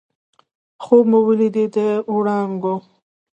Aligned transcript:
خوب 0.83 1.05
مې 1.11 1.19
ولیدی 1.27 1.65
د 1.73 1.77
وړانګو 2.15 2.75